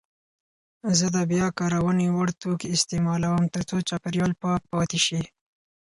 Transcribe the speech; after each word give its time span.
زه 0.97 1.07
د 1.15 1.17
بیاکارونې 1.31 2.07
وړ 2.15 2.29
توکي 2.41 2.67
استعمالوم 2.75 3.43
ترڅو 3.53 3.75
چاپیریال 3.89 4.31
پاک 4.41 4.61
پاتې 4.73 4.99
شي. 5.05 5.21